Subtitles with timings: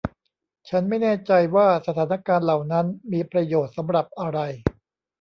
[0.69, 4.39] ฉันไม่แน่ใจว่าสถานการณ์เหล่านั้นมีประโยชน์สำหรับอะไร